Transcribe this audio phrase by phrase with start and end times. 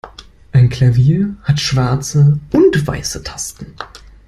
[0.51, 3.75] Ein Klavier hat schwarze und weiße Tasten.